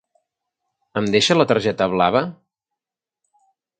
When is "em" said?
1.01-1.09